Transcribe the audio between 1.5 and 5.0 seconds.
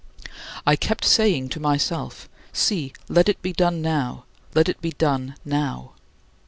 myself, "See, let it be done now; let it be